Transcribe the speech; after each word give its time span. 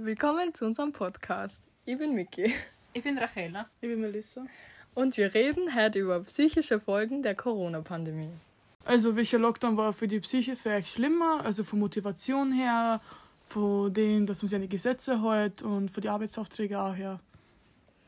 Willkommen 0.00 0.54
zu 0.54 0.64
unserem 0.64 0.92
Podcast. 0.92 1.60
Ich 1.84 1.98
bin 1.98 2.14
Miki. 2.14 2.54
Ich 2.92 3.02
bin 3.02 3.18
Rachela. 3.18 3.66
Ich 3.80 3.88
bin 3.88 4.00
Melissa. 4.00 4.46
Und 4.94 5.16
wir 5.16 5.34
reden 5.34 5.74
heute 5.74 5.98
über 5.98 6.20
psychische 6.20 6.78
Folgen 6.78 7.24
der 7.24 7.34
Corona-Pandemie. 7.34 8.30
Also, 8.84 9.16
welcher 9.16 9.40
Lockdown 9.40 9.76
war 9.76 9.92
für 9.92 10.06
die 10.06 10.20
Psyche 10.20 10.54
vielleicht 10.54 10.92
schlimmer? 10.92 11.44
Also 11.44 11.64
von 11.64 11.80
Motivation 11.80 12.52
her, 12.52 13.00
von 13.48 13.92
dem, 13.92 14.24
dass 14.24 14.40
man 14.40 14.48
seine 14.48 14.68
Gesetze 14.68 15.20
hält 15.20 15.62
und 15.62 15.90
von 15.90 16.00
den 16.00 16.12
Arbeitsaufträgen 16.12 16.76
auch 16.76 16.94
her. 16.94 17.18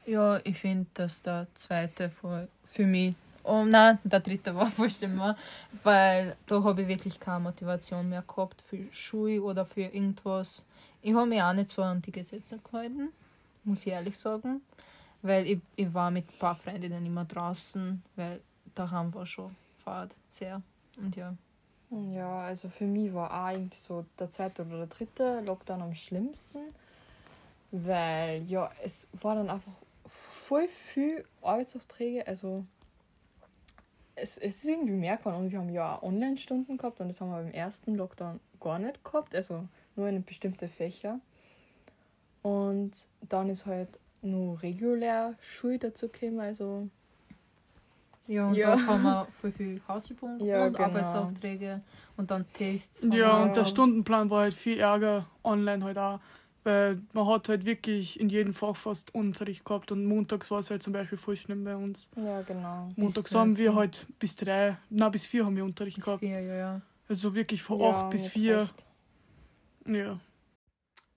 Ja, 0.06 0.38
ich 0.44 0.60
finde, 0.60 0.86
dass 0.94 1.22
der 1.22 1.48
zweite 1.54 2.08
für, 2.08 2.46
für 2.62 2.86
mich, 2.86 3.16
oh 3.50 3.64
nein, 3.64 3.98
der 4.04 4.20
dritte 4.20 4.54
war 4.54 4.70
schlimmer, 4.90 5.36
weil 5.82 6.36
da 6.46 6.62
habe 6.62 6.82
ich 6.82 6.88
wirklich 6.88 7.18
keine 7.18 7.40
Motivation 7.40 8.08
mehr 8.08 8.22
gehabt 8.22 8.62
für 8.62 8.86
Schule 8.92 9.42
oder 9.42 9.66
für 9.66 9.82
irgendwas. 9.82 10.64
Ich 11.02 11.14
habe 11.14 11.26
mich 11.26 11.42
auch 11.42 11.52
nicht 11.52 11.70
so 11.70 11.82
an 11.82 12.00
die 12.00 12.12
Gesetze 12.12 12.58
gehalten, 12.58 13.08
muss 13.64 13.80
ich 13.80 13.88
ehrlich 13.88 14.16
sagen, 14.16 14.62
weil 15.22 15.46
ich, 15.46 15.60
ich 15.76 15.92
war 15.92 16.10
mit 16.10 16.28
ein 16.28 16.38
paar 16.38 16.54
Freundinnen 16.54 17.04
immer 17.04 17.24
draußen, 17.24 18.02
weil 18.16 18.40
daheim 18.74 19.12
war 19.14 19.26
schon 19.26 19.54
Fahrt 19.84 20.14
sehr 20.30 20.62
und 20.96 21.16
ja. 21.16 21.34
Ja, 22.12 22.42
also 22.42 22.68
für 22.68 22.84
mich 22.84 23.12
war 23.12 23.32
auch 23.32 23.50
irgendwie 23.50 23.78
so 23.78 24.04
der 24.16 24.30
zweite 24.30 24.62
oder 24.64 24.78
der 24.78 24.86
dritte 24.86 25.40
Lockdown 25.40 25.82
am 25.82 25.94
schlimmsten, 25.94 26.58
weil 27.72 28.44
ja, 28.44 28.70
es 28.84 29.08
war 29.20 29.34
dann 29.34 29.50
einfach 29.50 29.72
voll 30.06 30.68
viel 30.68 31.24
Arbeitsaufträge, 31.42 32.24
also 32.28 32.64
es, 34.22 34.38
es 34.38 34.56
ist 34.56 34.64
irgendwie 34.64 34.92
mehr 34.92 35.16
geworden 35.16 35.36
und 35.44 35.50
wir 35.52 35.58
haben 35.58 35.68
ja 35.70 35.96
auch 35.96 36.02
Online-Stunden 36.02 36.76
gehabt 36.76 37.00
und 37.00 37.08
das 37.08 37.20
haben 37.20 37.30
wir 37.30 37.38
beim 37.42 37.52
ersten 37.52 37.94
Lockdown 37.94 38.40
gar 38.60 38.78
nicht 38.78 39.02
gehabt, 39.04 39.34
also 39.34 39.66
nur 39.96 40.08
in 40.08 40.24
bestimmte 40.24 40.68
Fächer. 40.68 41.20
Und 42.42 43.06
dann 43.28 43.48
ist 43.48 43.66
halt 43.66 43.98
nur 44.22 44.62
regulär 44.62 45.34
Schule 45.40 45.78
dazu 45.78 46.08
gekommen, 46.08 46.40
also 46.40 46.88
Ja, 48.26 48.48
und 48.48 48.54
Ja. 48.54 48.76
da 48.76 48.86
haben 48.86 49.02
wir 49.02 49.26
voll 49.40 49.50
viel 49.52 49.80
Hausübungen 49.88 50.44
Ja, 50.44 50.66
und 50.66 50.76
genau. 50.76 50.84
Arbeitsaufträge 50.84 51.80
und 52.16 52.30
dann 52.30 52.46
Tests. 52.52 53.02
Ja, 53.02 53.14
Ja. 53.16 53.42
und 53.42 53.56
der 53.56 53.64
Stundenplan 53.64 54.30
war 54.30 54.42
halt 54.42 54.54
viel 54.54 54.78
ärger 54.78 55.26
online 55.42 55.84
halt 55.84 55.98
auch. 55.98 56.20
Weil 56.62 57.00
man 57.14 57.26
hat 57.26 57.48
halt 57.48 57.64
wirklich 57.64 58.20
in 58.20 58.28
jedem 58.28 58.52
Fach 58.52 58.76
fast 58.76 59.14
Unterricht 59.14 59.64
gehabt 59.64 59.92
und 59.92 60.04
montags 60.04 60.50
war 60.50 60.58
es 60.58 60.70
halt 60.70 60.82
zum 60.82 60.92
Beispiel 60.92 61.16
voll 61.16 61.36
schlimm 61.36 61.64
bei 61.64 61.74
uns. 61.74 62.10
ja 62.16 62.42
genau. 62.42 62.90
Montags 62.96 63.34
haben 63.34 63.56
wir 63.56 63.64
ja. 63.66 63.74
halt 63.74 64.06
bis 64.18 64.36
drei, 64.36 64.76
na 64.90 65.08
bis 65.08 65.26
vier 65.26 65.46
haben 65.46 65.56
wir 65.56 65.64
Unterricht 65.64 65.96
Bis 65.96 66.04
gehabt. 66.04 66.20
vier, 66.20 66.40
ja, 66.40 66.54
ja. 66.54 66.80
Also 67.08 67.34
wirklich 67.34 67.62
von 67.62 67.80
Ja, 67.80 67.88
acht 67.90 68.10
bis 68.10 68.26
vier. 68.26 68.60
recht. 68.60 68.86
Ja. 69.88 70.18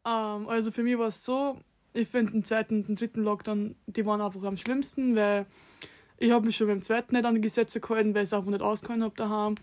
Ähm, 0.05 0.47
also 0.47 0.72
für 0.72 0.83
mich 0.83 0.97
war 0.97 1.08
es 1.08 1.23
so, 1.23 1.57
ich 1.94 2.07
finde 2.07 2.31
den 2.31 2.44
zweiten 2.45 2.78
und 2.78 2.88
den 2.88 2.95
dritten 2.95 3.23
Lockdown, 3.23 3.75
die 3.88 4.05
waren 4.05 4.22
einfach 4.22 4.44
am 4.44 4.57
schlimmsten, 4.57 5.16
weil 5.16 5.45
ich 6.17 6.31
habe 6.31 6.45
mich 6.45 6.55
schon 6.55 6.67
beim 6.67 6.81
zweiten 6.81 7.16
nicht 7.16 7.25
an 7.25 7.35
die 7.35 7.41
Gesetze 7.41 7.81
gehalten, 7.81 8.16
weil 8.16 8.23
ich 8.23 8.30
es 8.30 8.33
einfach 8.33 8.50
nicht 8.50 8.61
ausgehalten 8.61 9.03
habe 9.03 9.16
daheim. 9.16 9.55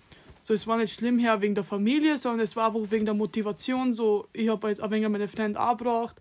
So, 0.42 0.54
es 0.54 0.66
war 0.66 0.78
nicht 0.78 0.94
schlimm 0.94 1.18
her 1.18 1.40
wegen 1.40 1.54
der 1.54 1.64
Familie, 1.64 2.16
sondern 2.16 2.40
es 2.40 2.56
war 2.56 2.68
einfach 2.68 2.90
wegen 2.90 3.04
der 3.04 3.14
Motivation. 3.14 3.92
So, 3.92 4.28
ich 4.32 4.48
habe 4.48 4.68
halt 4.68 4.80
ein 4.80 4.90
wenig 4.90 5.08
meine 5.08 5.28
Freunde 5.28 5.60
auch 5.60 5.76
gebracht. 5.76 6.16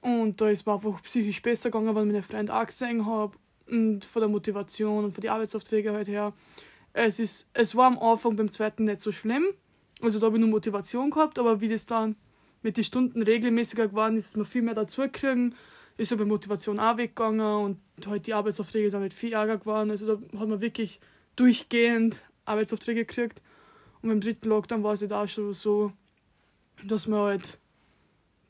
Und 0.00 0.40
da 0.40 0.48
ist 0.48 0.66
mir 0.66 0.74
einfach 0.74 1.02
psychisch 1.02 1.42
besser 1.42 1.70
gegangen, 1.70 1.94
weil 1.94 2.04
ich 2.04 2.12
meine 2.12 2.22
Freunde 2.22 2.54
auch 2.54 2.66
gesehen 2.66 3.06
habe. 3.06 3.36
Und 3.70 4.04
von 4.04 4.20
der 4.20 4.28
Motivation 4.28 5.04
und 5.04 5.12
von 5.12 5.22
den 5.22 5.30
Arbeitsaufträgen 5.30 5.94
halt 5.94 6.08
her. 6.08 6.32
Es, 6.92 7.20
ist, 7.20 7.48
es 7.54 7.76
war 7.76 7.86
am 7.86 7.98
Anfang 7.98 8.36
beim 8.36 8.50
zweiten 8.50 8.84
nicht 8.84 9.00
so 9.00 9.12
schlimm. 9.12 9.44
Also 10.02 10.18
da 10.18 10.26
habe 10.26 10.36
ich 10.36 10.40
nur 10.40 10.50
Motivation 10.50 11.10
gehabt, 11.10 11.38
aber 11.38 11.60
wie 11.60 11.68
das 11.68 11.86
dann 11.86 12.16
mit 12.62 12.76
den 12.76 12.84
Stunden 12.84 13.22
regelmäßiger 13.22 13.88
geworden 13.88 14.16
ist, 14.16 14.28
ist 14.28 14.36
man 14.36 14.46
viel 14.46 14.62
mehr 14.62 14.74
dazu 14.74 15.02
gekriegt, 15.02 15.54
ist 15.96 16.12
aber 16.12 16.24
Motivation 16.24 16.78
auch 16.80 16.96
weggegangen 16.96 17.40
und 17.40 18.06
halt 18.06 18.26
die 18.26 18.34
Arbeitsaufträge 18.34 18.90
sind 18.90 19.00
halt 19.00 19.14
viel 19.14 19.34
ärger 19.34 19.58
geworden. 19.58 19.90
Also 19.90 20.16
da 20.16 20.38
hat 20.38 20.48
man 20.48 20.60
wirklich 20.60 21.00
durchgehend 21.36 22.22
Arbeitsaufträge 22.50 23.04
gekriegt. 23.04 23.40
Und 24.02 24.08
beim 24.08 24.20
dritten 24.20 24.48
Lockdown 24.48 24.82
war 24.82 24.94
es 24.94 25.02
halt 25.02 25.12
auch 25.12 25.28
schon 25.28 25.52
so, 25.52 25.92
dass 26.84 27.06
man 27.06 27.20
halt 27.20 27.58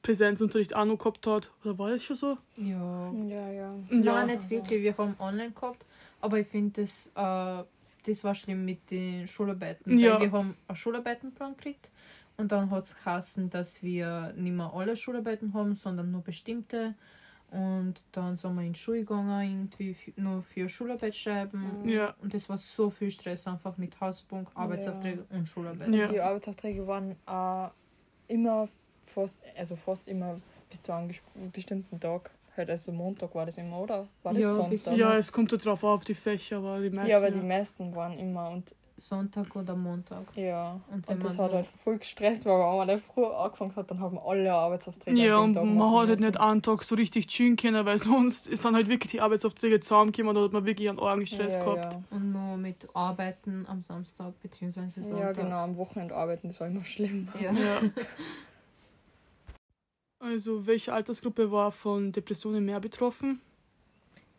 Präsenzunterricht 0.03 0.75
auch 0.75 0.84
noch 0.84 0.99
gehabt 0.99 1.27
hat. 1.27 1.50
Oder 1.65 1.78
war 1.78 1.91
das 1.91 2.05
schon 2.05 2.16
so? 2.16 2.39
Ja. 2.56 3.12
Ja, 3.12 3.50
ja. 3.50 3.75
Nein, 3.91 4.27
nicht 4.28 4.49
wirklich. 4.50 4.83
Wir 4.83 4.97
haben 4.97 5.15
online 5.19 5.50
gehabt, 5.53 5.84
aber 6.21 6.39
ich 6.39 6.47
finde, 6.47 6.83
das, 6.83 7.09
äh, 7.15 7.65
das 8.06 8.25
war 8.25 8.34
schlimm 8.34 8.65
mit 8.65 8.91
den 8.91 9.27
Schularbeiten. 9.27 9.99
Ja. 9.99 10.15
Weil 10.15 10.21
wir 10.22 10.33
haben 10.33 10.56
einen 10.66 10.77
Schularbeitenplan 10.77 11.56
gekriegt 11.56 11.91
und 12.37 12.53
dann 12.53 12.71
hat 12.71 12.84
es 12.84 12.97
geheißen, 12.97 13.50
dass 13.50 13.83
wir 13.83 14.33
nicht 14.37 14.55
mehr 14.55 14.72
alle 14.72 14.97
Schularbeiten 14.97 15.53
haben, 15.53 15.75
sondern 15.75 16.10
nur 16.10 16.22
bestimmte. 16.22 16.94
Und 17.50 17.94
dann 18.12 18.37
sind 18.37 18.55
wir 18.55 18.62
in 18.62 18.75
die 18.75 18.78
Schule 18.78 19.00
gegangen, 19.00 19.71
irgendwie 19.77 20.15
nur 20.16 20.41
für 20.43 20.69
Schularbeit 20.69 21.16
schreiben. 21.16 21.88
Ja. 21.88 22.15
Und 22.22 22.33
das 22.33 22.49
war 22.49 22.59
so 22.59 22.91
viel 22.91 23.11
Stress 23.11 23.47
einfach 23.47 23.77
mit 23.77 24.00
Hausbunk, 24.00 24.49
Arbeitsaufträge 24.55 25.25
und 25.31 25.49
Schularbeit. 25.49 25.89
Ja. 25.89 26.06
Die 26.06 26.21
Arbeitsaufträge 26.21 26.87
waren 26.87 27.16
äh, 27.27 27.69
immer 28.33 28.69
fast, 29.06 29.39
also 29.56 29.75
fast 29.75 30.06
immer 30.06 30.41
bis 30.69 30.83
zu 30.83 30.93
einem 30.93 31.10
bestimmten 31.53 31.99
Tag. 31.99 32.31
Halt, 32.56 32.71
also 32.71 32.93
Montag 32.93 33.34
war 33.34 33.47
das 33.47 33.59
immer, 33.59 33.81
oder? 33.81 34.06
War 34.22 34.33
das 34.33 34.43
Ja, 34.43 34.55
Sonntag? 34.55 34.97
Ja, 34.97 35.16
es 35.16 35.33
kommt 35.33 35.53
drauf 35.65 35.83
auf 35.83 36.05
die 36.05 36.15
Fächer, 36.15 36.59
aber 36.59 36.81
die 36.81 36.91
meisten. 36.91 37.10
Ja, 37.10 37.16
aber 37.19 37.31
die 37.31 37.41
meisten 37.41 37.94
waren 37.94 38.19
immer 38.19 38.50
und 38.50 38.75
Sonntag 39.00 39.55
oder 39.56 39.75
Montag. 39.75 40.25
ja. 40.37 40.81
Und 40.91 41.06
wenn 41.09 41.15
Und 41.16 41.25
das 41.25 41.37
man 41.37 41.47
hat 41.47 41.53
halt 41.55 41.66
voll 41.66 41.99
gestresst, 41.99 42.44
weil 42.47 42.59
wenn 42.59 42.77
man 42.77 42.87
nicht 42.87 43.05
früh 43.05 43.25
angefangen 43.25 43.75
hat, 43.77 43.91
dann 43.91 44.00
haben 44.00 44.16
wir 44.16 44.25
alle 44.25 44.53
Arbeitsaufträge 44.53 45.19
Ja, 45.19 45.38
und 45.38 45.55
man 45.55 45.93
hat 45.93 46.09
halt 46.09 46.21
nicht 46.21 46.38
einen 46.38 46.62
Tag 46.62 46.84
so 46.84 46.94
richtig 46.94 47.27
chillen 47.28 47.56
können, 47.56 47.84
weil 47.84 47.99
sonst 47.99 48.44
sind 48.44 48.75
halt 48.75 48.89
wirklich 48.89 49.10
die 49.12 49.21
Arbeitsaufträge 49.21 49.81
zusammengekommen 49.81 50.31
und 50.31 50.34
da 50.37 50.44
hat 50.44 50.53
man 50.53 50.65
wirklich 50.66 50.89
einen 50.89 50.99
argen 51.00 51.27
Stress 51.27 51.56
ja, 51.56 51.65
gehabt. 51.65 51.99
Und 52.10 52.33
nur 52.33 52.56
mit 52.56 52.89
Arbeiten 52.94 53.66
am 53.69 53.83
Samstag 53.83 54.33
bzw. 54.43 54.81
Ja. 54.81 54.91
Sonntag. 54.91 55.19
ja, 55.19 55.33
genau, 55.33 55.56
am 55.65 55.77
Wochenende 55.77 56.15
arbeiten, 56.15 56.49
das 56.49 56.60
war 56.60 56.66
immer 56.69 56.84
schlimm. 56.84 57.28
Ja. 57.41 57.53
Ja. 57.53 57.81
Also, 60.22 60.66
welche 60.66 60.93
Altersgruppe 60.93 61.50
war 61.50 61.72
von 61.72 62.12
Depressionen 62.12 62.65
mehr 62.66 62.78
betroffen? 62.78 63.41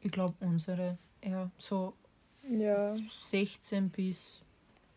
Ich 0.02 0.12
glaube, 0.12 0.36
unsere, 0.42 0.98
ja, 1.24 1.50
so 1.58 1.94
Ja. 2.48 2.96
16 3.24 3.90
bis, 3.90 4.42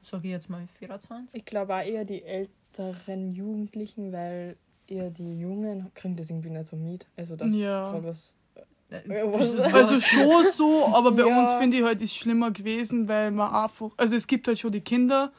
sage 0.04 0.28
ich 0.28 0.32
jetzt 0.32 0.50
mal, 0.50 0.66
24. 0.78 1.38
Ich 1.38 1.44
glaube 1.44 1.74
auch 1.74 1.82
eher 1.84 2.04
die 2.04 2.22
älteren 2.22 3.30
Jugendlichen, 3.30 4.12
weil 4.12 4.56
eher 4.86 5.10
die 5.10 5.38
Jungen 5.38 5.90
kriegen 5.94 6.16
das 6.16 6.30
irgendwie 6.30 6.50
nicht 6.50 6.66
so 6.66 6.76
mit. 6.76 7.06
Also 7.16 7.36
das 7.36 7.54
Ja. 7.54 7.90
gerade 7.90 8.04
was. 8.04 8.34
Äh, 8.54 8.64
Also 9.72 9.98
schon 10.00 10.44
so, 10.50 10.86
aber 10.94 11.12
bei 11.12 11.26
Ja. 11.26 11.38
uns 11.40 11.52
finde 11.54 11.78
ich 11.78 11.82
halt 11.82 12.00
ist 12.02 12.14
schlimmer 12.14 12.50
gewesen, 12.50 13.08
weil 13.08 13.30
man 13.30 13.52
einfach, 13.52 13.90
also 13.96 14.14
es 14.14 14.26
gibt 14.26 14.46
halt 14.46 14.58
schon 14.58 14.72
die 14.72 14.82
Kinder, 14.82 15.32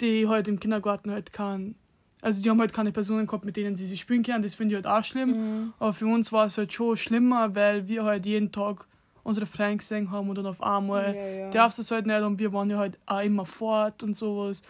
die 0.00 0.26
halt 0.28 0.48
im 0.48 0.58
Kindergarten 0.58 1.10
halt 1.10 1.32
kein, 1.32 1.76
also 2.20 2.42
die 2.42 2.50
haben 2.50 2.60
halt 2.60 2.72
keine 2.72 2.92
Personen 2.92 3.26
gehabt, 3.26 3.44
mit 3.44 3.56
denen 3.56 3.76
sie 3.76 3.86
sich 3.86 4.00
spielen 4.00 4.22
können, 4.24 4.42
das 4.42 4.56
finde 4.56 4.74
ich 4.76 4.84
halt 4.84 4.86
auch 4.86 5.04
schlimm. 5.04 5.30
Mhm. 5.30 5.72
Aber 5.78 5.92
für 5.92 6.06
uns 6.06 6.32
war 6.32 6.46
es 6.46 6.58
halt 6.58 6.72
schon 6.72 6.96
schlimmer, 6.96 7.54
weil 7.54 7.88
wir 7.88 8.04
halt 8.04 8.26
jeden 8.26 8.50
Tag 8.52 8.86
unsere 9.24 9.46
Freunde 9.46 9.78
gesehen 9.78 10.10
haben 10.10 10.28
und 10.28 10.36
dann 10.36 10.46
auf 10.46 10.62
einmal 10.62 11.14
Ja, 11.14 11.26
ja. 11.26 11.50
darfst 11.50 11.78
du 11.78 11.82
es 11.82 11.90
halt 11.90 12.06
nicht 12.06 12.22
und 12.22 12.38
wir 12.38 12.52
waren 12.52 12.68
ja 12.70 12.78
halt 12.78 12.98
auch 13.06 13.20
immer 13.20 13.46
fort 13.46 14.02
und 14.02 14.14
sowas. 14.14 14.62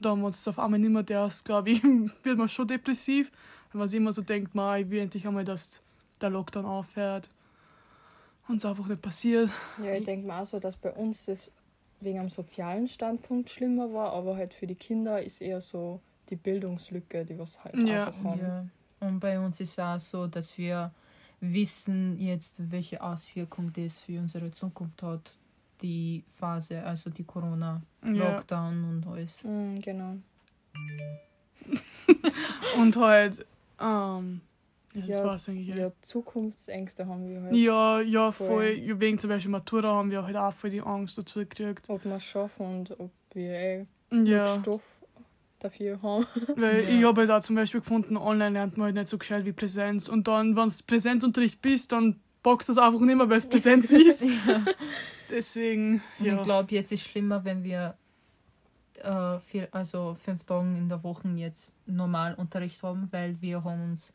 Da 0.00 0.10
haben 0.10 0.20
wir 0.20 0.26
uns 0.26 0.36
das 0.44 0.48
auf 0.48 0.58
einmal 0.62 0.78
nicht 0.78 0.90
mehr 0.90 1.02
darfst, 1.02 1.44
glaube 1.44 1.70
ich, 1.70 1.82
wird 2.22 2.38
man 2.38 2.48
schon 2.48 2.68
depressiv, 2.68 3.30
wenn 3.72 3.78
man 3.80 3.88
sich 3.88 3.96
immer 3.98 4.12
so 4.12 4.22
denkt, 4.22 4.54
man, 4.54 4.80
ich 4.80 4.90
will 4.90 5.00
endlich 5.00 5.26
einmal, 5.26 5.44
dass 5.44 5.82
der 6.20 6.30
Lockdown 6.30 6.64
aufhört. 6.66 7.28
Und 8.48 8.58
es 8.58 8.64
einfach 8.64 8.86
nicht 8.86 9.02
passiert. 9.02 9.50
Ja, 9.82 9.92
ich 9.94 10.04
denke 10.04 10.26
mir 10.26 10.34
auch 10.40 10.46
so, 10.46 10.60
dass 10.60 10.76
bei 10.76 10.92
uns 10.92 11.24
das 11.24 11.50
wegen 12.00 12.20
einem 12.20 12.28
sozialen 12.28 12.86
Standpunkt 12.86 13.50
schlimmer 13.50 13.92
war, 13.92 14.12
aber 14.12 14.36
halt 14.36 14.54
für 14.54 14.66
die 14.68 14.74
Kinder 14.76 15.20
ist 15.22 15.40
eher 15.40 15.60
so 15.60 16.00
die 16.30 16.36
Bildungslücke, 16.36 17.24
die 17.24 17.38
was 17.38 17.64
halt 17.64 17.76
Ja. 17.78 18.06
einfach 18.06 18.22
haben. 18.24 18.40
Ja. 18.40 18.64
Und 19.00 19.18
bei 19.20 19.38
uns 19.40 19.58
ist 19.60 19.80
auch 19.80 19.98
so, 19.98 20.26
dass 20.26 20.56
wir 20.58 20.92
wissen 21.40 22.18
jetzt, 22.18 22.70
welche 22.70 23.02
Auswirkung 23.02 23.72
das 23.72 23.98
für 23.98 24.18
unsere 24.18 24.50
Zukunft 24.50 25.02
hat, 25.02 25.32
die 25.82 26.24
Phase, 26.38 26.82
also 26.82 27.10
die 27.10 27.22
Ja. 27.22 27.26
Corona-Lockdown 27.28 28.84
und 28.84 29.06
alles. 29.06 29.44
Mhm, 29.44 29.80
genau. 29.80 30.16
Und 32.78 32.96
halt, 32.96 33.44
ähm, 33.80 34.40
ja, 34.94 35.00
das 35.00 35.08
Ja, 35.08 35.24
war's 35.24 35.48
eigentlich. 35.48 35.68
Ja. 35.68 35.76
Ja, 35.76 35.92
Zukunftsängste 36.00 37.06
haben 37.06 37.28
wir 37.28 37.42
halt. 37.42 37.54
ja, 37.56 38.00
ja 38.00 38.32
Voll. 38.32 38.48
voll. 38.76 39.00
Wegen 39.00 39.18
zum 39.18 39.30
Beispiel 39.30 39.50
Matura 39.50 39.94
haben 39.94 40.10
wir 40.10 40.22
halt 40.24 40.36
auch 40.36 40.52
voll 40.54 40.70
die 40.70 40.80
Angst 40.80 41.18
dazu 41.18 41.40
gekriegt. 41.40 41.88
Ob 41.88 42.04
wir 42.04 42.12
es 42.16 42.24
schaffen 42.24 42.66
und 42.66 43.00
ob 43.00 43.10
wir 43.32 43.50
eh 43.52 43.86
Ja. 44.12 44.58
Stoff 44.60 44.82
dafür 45.66 46.00
haben. 46.02 46.26
Weil 46.56 46.84
Ja. 46.84 46.88
ich 46.90 47.04
habe 47.04 47.20
halt 47.22 47.30
auch 47.30 47.40
zum 47.40 47.56
Beispiel 47.56 47.80
gefunden, 47.80 48.16
online 48.16 48.50
lernt 48.50 48.76
man 48.76 48.86
halt 48.86 48.94
nicht 48.96 49.08
so 49.08 49.18
gescheit 49.18 49.44
wie 49.44 49.52
Präsenz. 49.52 50.08
Und 50.08 50.26
dann, 50.28 50.56
wenn 50.56 50.68
es 50.68 50.82
Präsenzunterricht 50.82 51.60
bist, 51.62 51.92
dann 51.92 52.16
boxt 52.42 52.68
das 52.68 52.78
einfach 52.78 53.00
nicht 53.00 53.16
mehr, 53.16 53.28
weil 53.28 53.38
es 53.38 53.48
Präsenz 53.48 53.90
ist. 53.90 54.22
Ja. 54.22 54.64
Deswegen, 55.30 56.02
Und 56.18 56.26
ja. 56.26 56.36
ich 56.36 56.42
glaube, 56.44 56.72
jetzt 56.74 56.92
ist 56.92 57.02
schlimmer, 57.02 57.44
wenn 57.44 57.64
wir 57.64 57.94
äh, 59.02 59.38
vier, 59.40 59.68
also 59.72 60.16
fünf 60.24 60.44
Tage 60.44 60.68
in 60.76 60.88
der 60.88 61.02
Woche 61.02 61.28
jetzt 61.36 61.72
normal 61.86 62.34
Unterricht 62.34 62.82
haben, 62.82 63.08
weil 63.10 63.36
wir 63.40 63.62
haben 63.64 63.90
uns 63.90 64.12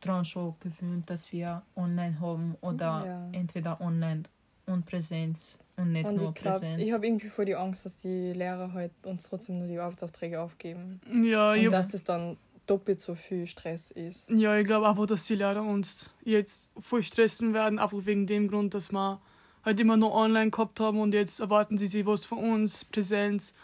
daran 0.00 0.24
schon 0.24 0.54
gewöhnt, 0.60 1.10
dass 1.10 1.32
wir 1.32 1.62
online 1.76 2.18
haben 2.20 2.56
oder 2.60 3.04
Ja. 3.06 3.28
entweder 3.32 3.80
online 3.80 4.22
und 4.66 4.86
Präsenz 4.86 5.56
und 5.82 5.92
nicht 5.92 6.06
Und 6.06 6.16
nur 6.16 6.28
ich 6.30 6.34
glaube, 6.36 6.58
Präsenz. 6.58 6.82
ich 6.82 6.92
habe 6.92 7.06
irgendwie 7.06 7.28
voll 7.28 7.44
die 7.44 7.54
Angst, 7.56 7.84
dass 7.84 8.00
die 8.00 8.32
Lehrer 8.32 8.72
halt 8.72 8.92
uns 9.02 9.28
trotzdem 9.28 9.58
nur 9.58 9.68
die 9.68 9.78
Arbeitsaufträge 9.78 10.40
aufgeben. 10.40 11.00
Ja, 11.22 11.52
Und 11.52 11.70
dass 11.72 11.88
das 11.88 12.04
dann 12.04 12.36
doppelt 12.66 13.00
so 13.00 13.14
viel 13.14 13.46
Stress 13.46 13.90
ist. 13.90 14.30
ja, 14.30 14.56
ich 14.56 14.64
glaube 14.66 14.88
einfach, 14.88 15.06
dass 15.06 15.26
die 15.26 15.34
Lehrer 15.34 15.62
uns 15.62 16.10
jetzt 16.24 16.68
voll 16.80 17.02
stressen 17.02 17.52
werden, 17.54 17.78
einfach 17.78 17.98
wegen 18.06 18.26
dem 18.26 18.48
Grund, 18.48 18.72
dass 18.74 18.92
wir 18.92 19.20
halt 19.64 19.78
immer 19.80 19.96
nur 19.96 20.14
online 20.14 20.50
gehabt 20.50 20.80
haben 20.80 21.00
und 21.00 21.12
jetzt 21.14 21.40
erwarten 21.40 21.76
sie 21.78 21.86
sich 21.88 22.06
was 22.06 22.24
von 22.24 22.38
uns, 22.38 22.84
Präsenz. 22.84 23.54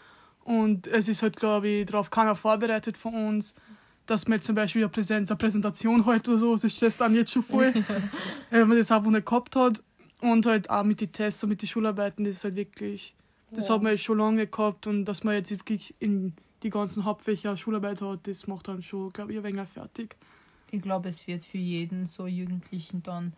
Und 0.43 0.87
es 0.87 1.07
ist 1.09 1.21
halt, 1.21 1.35
glaube 1.37 1.67
ich, 1.67 1.85
darauf 1.85 2.09
keiner 2.09 2.35
vorbereitet 2.35 2.97
von 2.97 3.13
uns, 3.13 3.53
dass 4.05 4.25
wir 4.27 4.35
jetzt 4.35 4.45
zum 4.47 4.55
Beispiel 4.55 4.81
eine 4.81 4.89
Präsenz, 4.89 5.29
eine 5.29 5.37
Präsentation 5.37 6.05
heute 6.05 6.31
oder 6.31 6.39
so, 6.39 6.57
das 6.57 6.73
stresst 6.73 6.99
dann 6.99 7.13
jetzt 7.15 7.31
schon 7.31 7.43
voll, 7.43 7.73
wenn 8.49 8.67
man 8.67 8.77
das 8.77 8.91
einfach 8.91 9.11
nicht 9.11 9.25
gehabt 9.25 9.55
hat. 9.55 9.81
Und 10.21 10.45
halt 10.45 10.69
auch 10.69 10.83
mit 10.83 10.99
den 11.01 11.11
Tests 11.11 11.43
und 11.43 11.49
mit 11.49 11.61
den 11.61 11.67
Schularbeiten, 11.67 12.25
das 12.25 12.35
ist 12.37 12.43
halt 12.43 12.55
wirklich, 12.55 13.15
das 13.51 13.67
Ja. 13.67 13.75
hat 13.75 13.81
man 13.83 13.91
jetzt 13.93 14.03
schon 14.03 14.17
lange 14.17 14.47
gehabt 14.47 14.85
und 14.87 15.05
dass 15.05 15.23
man 15.23 15.33
jetzt 15.35 15.51
wirklich 15.51 15.95
in 15.99 16.33
die 16.63 16.69
ganzen 16.69 17.05
Hauptfächer 17.05 17.55
Schularbeit 17.55 18.01
hat, 18.01 18.27
das 18.27 18.45
macht 18.47 18.67
dann 18.67 18.81
schon, 18.83 19.11
glaube 19.13 19.31
ich, 19.31 19.37
ein 19.37 19.43
wenig 19.45 19.67
fertig. 19.69 20.17
Ich 20.71 20.81
glaube, 20.81 21.09
es 21.09 21.25
wird 21.25 21.43
für 21.43 21.57
jeden 21.57 22.05
so 22.05 22.27
Jugendlichen 22.27 23.01
dann 23.01 23.33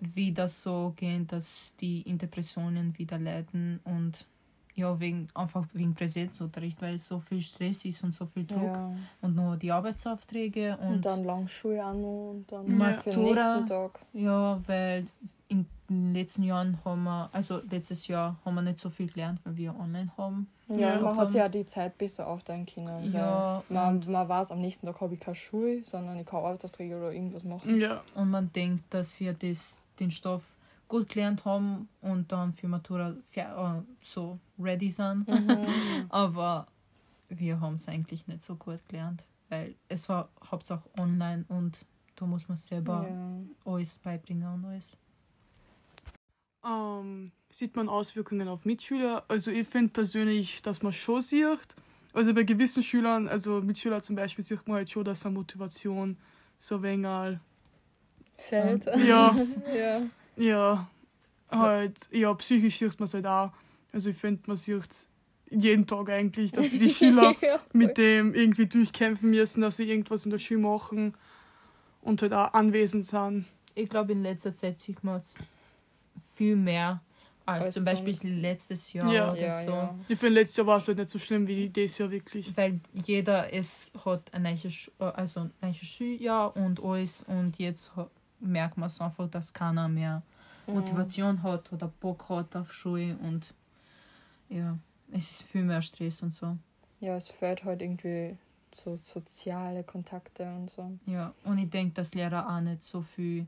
wieder 0.00 0.48
so 0.48 0.92
gehen, 0.96 1.26
dass 1.28 1.72
die 1.80 2.02
in 2.02 2.18
Depressionen 2.18 2.98
wieder 2.98 3.18
leiden 3.18 3.80
und 3.84 4.26
ja, 4.74 4.98
wegen, 4.98 5.28
einfach 5.34 5.64
wegen 5.72 5.94
Präsenzunterricht, 5.94 6.82
weil 6.82 6.98
so 6.98 7.20
viel 7.20 7.40
Stress 7.40 7.84
ist 7.84 8.02
und 8.02 8.12
so 8.12 8.26
viel 8.26 8.44
Druck 8.44 8.60
Ja. 8.74 8.90
und 9.20 9.36
nur 9.36 9.56
die 9.56 9.70
Arbeitsaufträge 9.70 10.76
und, 10.78 10.94
Und, 10.96 11.06
dann 11.06 11.22
lang 11.24 11.46
Schule 11.46 11.86
auch 11.86 11.94
noch 11.94 12.30
und 12.32 12.50
dann 12.50 12.66
Ja. 12.80 12.94
für 13.00 13.10
den 13.10 13.22
Matura. 13.22 13.54
nächsten 13.54 13.66
Tag. 13.68 14.00
ja, 14.12 14.60
weil 14.66 15.06
in 15.48 15.66
den 15.90 16.14
letzten 16.14 16.42
Jahren 16.42 16.78
haben 16.84 17.04
wir, 17.04 17.28
also 17.32 17.60
letztes 17.70 18.06
Jahr 18.08 18.36
haben 18.44 18.54
wir 18.54 18.62
nicht 18.62 18.80
so 18.80 18.88
viel 18.90 19.08
gelernt, 19.10 19.40
weil 19.44 19.56
wir 19.56 19.74
online 19.78 20.10
haben. 20.16 20.48
Ja, 20.68 20.94
Ja. 20.94 21.00
man 21.00 21.16
hat 21.16 21.30
sich 21.30 21.38
ja 21.38 21.48
die 21.48 21.66
Zeit 21.66 21.98
besser 21.98 22.26
aufteilen 22.26 22.64
können. 22.64 23.12
Ja, 23.12 23.62
man, 23.68 23.96
und- 23.96 24.08
man 24.08 24.28
weiß, 24.28 24.50
am 24.50 24.60
nächsten 24.60 24.86
Tag 24.86 25.00
habe 25.00 25.14
ich 25.14 25.20
keine 25.20 25.34
Schule, 25.34 25.84
sondern 25.84 26.18
ich 26.18 26.26
kann 26.26 26.38
Arbeitsaufträge 26.40 26.96
oder 26.96 27.12
irgendwas 27.12 27.44
machen. 27.44 27.78
Ja, 27.78 28.02
Und 28.14 28.30
man 28.30 28.50
denkt, 28.52 28.84
dass 28.94 29.20
wir 29.20 29.34
das, 29.34 29.80
den 30.00 30.10
Stoff 30.10 30.42
gut 30.88 31.08
gelernt 31.10 31.44
haben 31.44 31.88
und 32.00 32.30
dann 32.32 32.52
für 32.52 32.68
Matura 32.68 33.14
äh, 33.34 33.44
so 34.02 34.38
ready 34.58 34.90
sind. 34.90 35.28
Mhm. 35.28 35.66
Aber 36.08 36.66
wir 37.28 37.60
haben 37.60 37.74
es 37.74 37.86
eigentlich 37.88 38.26
nicht 38.26 38.42
so 38.42 38.54
gut 38.56 38.80
gelernt, 38.88 39.22
weil 39.50 39.74
es 39.88 40.08
war 40.08 40.28
hauptsächlich 40.50 40.86
online 40.98 41.44
und 41.48 41.84
da 42.16 42.26
muss 42.26 42.48
man 42.48 42.56
selber 42.56 43.06
ja. 43.08 43.70
alles 43.72 43.98
beibringen 43.98 44.46
und 44.52 44.64
alles. 44.64 44.96
Ähm, 46.66 47.32
sieht 47.50 47.76
man 47.76 47.88
Auswirkungen 47.88 48.48
auf 48.48 48.64
Mitschüler? 48.64 49.24
Also 49.28 49.50
ich 49.50 49.68
finde 49.68 49.92
persönlich, 49.92 50.62
dass 50.62 50.82
man 50.82 50.92
schon 50.92 51.20
sieht. 51.20 51.74
Also 52.12 52.32
bei 52.32 52.44
gewissen 52.44 52.82
Schülern, 52.82 53.28
also 53.28 53.60
Mitschüler 53.60 54.00
zum 54.02 54.16
Beispiel, 54.16 54.44
sieht 54.44 54.66
man 54.66 54.78
halt 54.78 54.90
schon, 54.90 55.04
dass 55.04 55.26
eine 55.26 55.34
Motivation 55.34 56.16
so 56.58 56.82
wenig, 56.82 57.38
Fällt. 58.36 58.84
Ja. 58.86 59.36
ja. 59.74 60.06
ja, 60.36 60.88
halt, 61.50 61.96
ja, 62.10 62.34
psychisch 62.34 62.78
sieht 62.78 62.98
man 62.98 63.06
es 63.06 63.14
halt 63.14 63.26
auch. 63.26 63.52
Also 63.92 64.10
ich 64.10 64.16
finde, 64.16 64.42
man 64.46 64.56
sieht 64.56 64.84
jeden 65.50 65.86
Tag 65.86 66.10
eigentlich, 66.10 66.52
dass 66.52 66.70
die 66.70 66.90
Schüler 66.94 67.34
ja. 67.40 67.60
mit 67.72 67.96
dem 67.96 68.34
irgendwie 68.34 68.66
durchkämpfen 68.66 69.30
müssen, 69.30 69.60
dass 69.60 69.76
sie 69.76 69.88
irgendwas 69.88 70.24
in 70.24 70.30
der 70.30 70.38
Schule 70.38 70.60
machen 70.60 71.14
und 72.00 72.22
halt 72.22 72.32
auch 72.32 72.52
anwesend 72.54 73.06
sind. 73.06 73.46
Ich 73.74 73.88
glaube, 73.88 74.12
in 74.12 74.22
letzter 74.22 74.54
Zeit 74.54 74.78
sieht 74.78 75.02
man 75.04 75.16
es 75.16 75.36
viel 76.34 76.56
mehr 76.56 77.00
als, 77.46 77.66
Als 77.66 77.74
zum 77.74 77.84
Beispiel 77.84 78.14
sonst. 78.14 78.24
letztes 78.24 78.92
Jahr 78.92 79.12
Ja. 79.12 79.32
oder 79.32 79.40
Ja, 79.40 79.62
so. 79.62 79.70
ja. 79.72 79.94
Ich 80.08 80.18
finde, 80.18 80.40
letztes 80.40 80.56
Jahr 80.56 80.66
war 80.66 80.78
es 80.78 80.88
halt 80.88 80.98
nicht 80.98 81.10
so 81.10 81.18
schlimm 81.18 81.46
wie 81.46 81.68
dieses 81.68 81.98
Jahr 81.98 82.10
wirklich. 82.10 82.56
Weil 82.56 82.80
jeder 83.04 83.52
es 83.52 83.92
hat 84.04 84.32
ein 84.32 84.42
neues, 84.42 84.90
äh, 84.98 85.04
also 85.04 85.40
ein 85.40 85.52
neues 85.60 85.76
Schuljahr 85.86 86.56
und 86.56 86.82
alles 86.82 87.22
und 87.24 87.58
jetzt 87.58 87.90
merkt 88.40 88.76
man 88.76 88.86
es 88.86 89.00
einfach, 89.00 89.28
dass 89.30 89.52
keiner 89.52 89.88
mehr 89.88 90.22
Mhm. 90.66 90.74
Motivation 90.74 91.42
hat 91.42 91.70
oder 91.74 91.88
Bock 92.00 92.28
hat 92.30 92.56
auf 92.56 92.72
Schule 92.72 93.16
und 93.18 93.52
ja, 94.48 94.78
es 95.12 95.30
ist 95.30 95.42
viel 95.42 95.62
mehr 95.62 95.82
Stress 95.82 96.22
und 96.22 96.32
so. 96.32 96.56
Ja, 97.00 97.16
es 97.16 97.28
fehlt 97.28 97.64
halt 97.64 97.82
irgendwie 97.82 98.38
so 98.74 98.96
soziale 98.96 99.84
Kontakte 99.84 100.44
und 100.56 100.70
so. 100.70 100.90
Ja, 101.06 101.34
und 101.44 101.58
ich 101.58 101.68
denke, 101.68 101.92
dass 101.94 102.14
Lehrer 102.14 102.48
auch 102.48 102.60
nicht 102.62 102.82
so 102.82 103.02
viel 103.02 103.46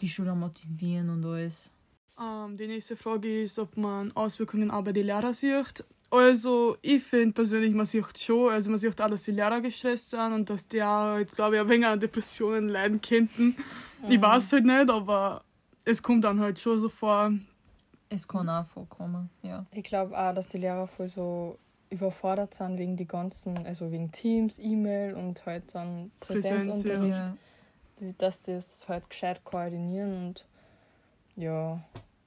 die 0.00 0.08
Schüler 0.08 0.34
motivieren 0.34 1.10
und 1.10 1.24
alles. 1.26 1.70
Ähm, 2.20 2.56
die 2.56 2.66
nächste 2.66 2.96
Frage 2.96 3.42
ist, 3.42 3.58
ob 3.58 3.76
man 3.76 4.12
Auswirkungen 4.16 4.70
auch 4.70 4.82
bei 4.82 4.92
den 4.92 5.06
Lehrern 5.06 5.32
sieht. 5.32 5.84
Also, 6.10 6.76
ich 6.80 7.02
finde 7.02 7.34
persönlich, 7.34 7.74
man 7.74 7.84
sieht 7.84 8.18
schon, 8.18 8.50
also 8.50 8.70
man 8.70 8.78
sieht 8.78 8.98
auch, 9.00 9.10
dass 9.10 9.24
die 9.24 9.32
Lehrer 9.32 9.60
gestresst 9.60 10.10
sind 10.10 10.32
und 10.32 10.48
dass 10.48 10.66
die 10.66 10.82
auch, 10.82 11.12
halt, 11.12 11.34
glaube 11.34 11.56
ich, 11.56 11.60
ein 11.60 11.68
wenig 11.68 11.86
an 11.86 12.00
Depressionen 12.00 12.70
leiden 12.70 13.00
könnten. 13.00 13.54
Ich 14.08 14.20
weiß 14.20 14.52
halt 14.52 14.64
nicht, 14.64 14.88
aber 14.88 15.42
es 15.84 16.02
kommt 16.02 16.24
dann 16.24 16.40
halt 16.40 16.58
schon 16.58 16.80
so 16.80 16.88
vor. 16.88 17.32
Es 18.08 18.26
kann 18.26 18.48
auch 18.48 18.64
vorkommen, 18.64 19.28
ja. 19.42 19.66
Ich 19.70 19.84
glaube 19.84 20.18
auch, 20.18 20.34
dass 20.34 20.48
die 20.48 20.58
Lehrer 20.58 20.86
voll 20.86 21.08
so 21.08 21.58
überfordert 21.90 22.54
sind 22.54 22.78
wegen 22.78 22.96
die 22.96 23.06
ganzen, 23.06 23.66
also 23.66 23.90
wegen 23.90 24.10
Teams, 24.10 24.58
E-Mail 24.58 25.14
und 25.14 25.44
halt 25.44 25.74
dann 25.74 26.10
Präsenz, 26.20 26.66
Präsenzunterricht, 26.66 27.18
ja. 27.18 28.12
dass 28.18 28.42
die 28.42 28.52
es 28.52 28.88
halt 28.88 29.08
gescheit 29.10 29.44
koordinieren 29.44 30.26
und 30.26 30.46
ja, 31.36 31.80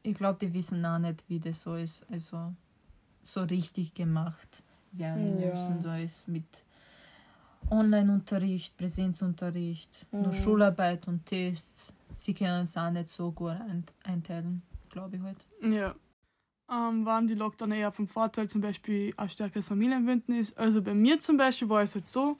Ich 0.03 0.15
glaube, 0.15 0.39
die 0.39 0.53
wissen 0.53 0.85
auch 0.85 0.99
nicht, 0.99 1.23
wie 1.27 1.39
das 1.39 1.61
so 1.61 1.75
ist. 1.75 2.05
Also 2.11 2.53
so 3.23 3.43
richtig 3.43 3.93
gemacht 3.93 4.63
werden 4.91 5.39
Ja. 5.39 5.49
muss 5.49 5.69
und 5.69 5.85
alles 5.85 6.27
mit 6.27 6.63
Online-Unterricht, 7.69 8.75
Präsenzunterricht, 8.77 10.05
nur 10.11 10.29
Mhm. 10.29 10.33
Schularbeit 10.33 11.07
und 11.07 11.25
Tests. 11.25 11.93
Sie 12.15 12.33
können 12.33 12.63
es 12.63 12.75
auch 12.77 12.91
nicht 12.91 13.09
so 13.09 13.31
gut 13.31 13.51
ein 13.51 13.85
einteilen, 14.03 14.61
glaube 14.89 15.17
ich 15.17 15.21
halt. 15.21 15.37
Ja. 15.61 15.95
Ähm, 16.69 17.05
waren 17.05 17.27
die 17.27 17.35
Lockdown 17.35 17.71
eher 17.71 17.91
vom 17.91 18.07
Vorteil, 18.07 18.49
zum 18.49 18.61
Beispiel 18.61 19.13
ein 19.17 19.29
stärkeres 19.29 19.67
Familienbündnis. 19.67 20.53
Also 20.57 20.81
bei 20.81 20.93
mir 20.93 21.19
zum 21.19 21.37
Beispiel 21.37 21.69
war 21.69 21.81
es 21.81 21.95
halt 21.95 22.07
so, 22.07 22.37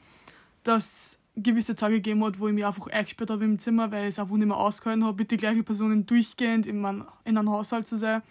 dass 0.64 1.18
gewisse 1.36 1.76
Tage 1.76 1.96
gegeben 1.96 2.24
hat, 2.24 2.40
wo 2.40 2.48
ich 2.48 2.54
mich 2.54 2.66
einfach 2.66 2.88
eingesperrt 2.88 3.30
habe 3.30 3.46
im 3.46 3.60
Zimmer, 3.60 3.92
weil 3.92 4.04
ich 4.04 4.10
es 4.10 4.20
einfach 4.20 4.36
nicht 4.36 4.48
mehr 4.48 4.58
ausgehalten 4.58 5.06
habe, 5.06 5.18
mit 5.18 5.32
den 5.32 5.38
gleichen 5.38 5.64
Personen 5.64 6.06
durchgehend 6.06 6.66
in, 6.66 6.80
mein, 6.80 7.06
in 7.24 7.38
einem 7.38 7.50
Haushalt 7.50 7.88
zu 7.88 7.98
sein. 7.98 8.22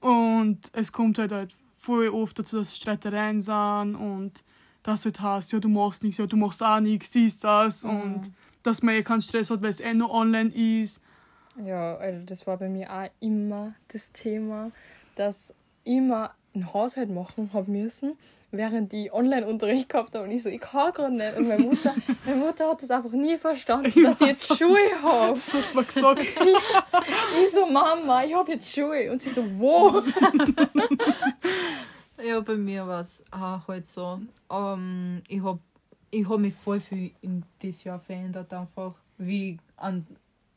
Und 0.00 0.58
es 0.72 0.92
kommt 0.92 1.18
halt, 1.18 1.32
halt 1.32 1.54
voll 1.78 2.08
oft 2.08 2.38
dazu, 2.38 2.58
dass 2.58 2.76
Streitereien 2.76 3.40
sind 3.40 3.94
und 3.94 4.44
das 4.82 5.04
halt 5.04 5.20
heißt, 5.20 5.52
ja, 5.52 5.58
du 5.58 5.68
machst 5.68 6.02
nichts, 6.02 6.18
ja, 6.18 6.26
du 6.26 6.36
machst 6.36 6.62
auch 6.62 6.80
nichts, 6.80 7.12
siehst 7.12 7.44
das 7.44 7.84
und 7.84 8.32
dass 8.62 8.82
man 8.82 8.94
eh 8.94 9.02
keinen 9.02 9.20
Stress 9.20 9.50
hat, 9.50 9.62
weil 9.62 9.70
es 9.70 9.80
eh 9.80 9.94
nur 9.94 10.10
online 10.10 10.50
ist. 10.50 11.00
ja, 11.64 11.96
also 11.96 12.24
das 12.24 12.46
war 12.46 12.56
bei 12.56 12.68
mir 12.68 12.92
auch 12.92 13.08
immer 13.20 13.74
das 13.88 14.12
Thema, 14.12 14.72
dass 15.14 15.54
ich 15.84 15.96
immer 15.96 16.32
einen 16.54 16.72
Haushalt 16.72 17.10
machen 17.10 17.50
habe 17.52 17.70
müssen, 17.70 18.16
während 18.56 18.92
ich 18.92 19.12
Online-Unterricht 19.12 19.88
gehabt 19.88 20.14
habe 20.14 20.24
und 20.24 20.30
ich 20.30 20.42
so, 20.42 20.48
ich 20.48 20.60
kann 20.60 20.92
gerade 20.92 21.14
nicht. 21.14 21.36
Und 21.36 21.48
meine 21.48 21.62
Mutter, 21.62 21.94
meine 22.24 22.36
Mutter 22.38 22.68
hat 22.70 22.82
das 22.82 22.90
einfach 22.90 23.12
nie 23.12 23.36
verstanden, 23.38 24.02
dass 24.02 24.20
ich 24.20 24.26
jetzt 24.28 24.50
was- 24.50 24.58
Schule 24.58 25.02
habe. 25.02 25.34
Das 25.34 25.52
hast 25.54 25.72
du 25.74 25.78
mir 25.78 25.84
gesagt. 25.84 26.22
Ich 27.44 27.50
so, 27.52 27.66
Mama, 27.66 28.24
ich 28.24 28.34
habe 28.34 28.52
jetzt 28.52 28.72
Schule. 28.74 29.10
Und 29.12 29.22
sie 29.22 29.30
so, 29.30 29.44
wo? 29.58 30.02
Ja, 32.22 32.40
bei 32.40 32.56
mir 32.56 32.86
war 32.86 33.00
es 33.02 33.22
auch 33.30 33.68
halt 33.68 33.86
so. 33.86 34.20
Ähm, 34.50 35.22
ich 35.28 35.42
habe 35.42 35.58
ich 36.10 36.26
hab 36.26 36.38
mich 36.40 36.54
voll 36.54 36.80
viel 36.80 37.10
in 37.20 37.42
dieses 37.60 37.84
Jahr 37.84 38.00
verändert, 38.00 38.52
einfach 38.54 38.94
wie 39.18 39.58
an 39.76 40.06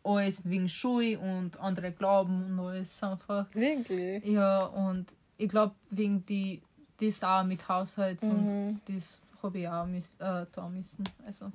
alles 0.03 0.47
wegen 0.49 0.69
Schule 0.69 1.19
und 1.19 1.59
andere 1.59 1.91
Glauben 1.91 2.57
und 2.57 2.65
alles 2.65 3.03
einfach. 3.03 3.45
Wirklich? 3.53 4.23
Ja, 4.25 4.65
und 4.67 5.07
ich 5.37 5.49
glaube, 5.49 5.75
wegen 5.89 6.25
die 6.25 6.61
das 7.01 7.23
auch 7.23 7.43
mit 7.43 7.67
Haushalt 7.67 8.21
und 8.23 8.45
Mhm. 8.69 8.79
das 8.87 9.19
habe 9.43 9.59
ich 9.59 9.67
auch 9.67 9.85
miss, 9.85 10.13
äh, 10.19 10.45
da 10.53 10.67
müssen. 10.69 11.03
Also 11.25 11.51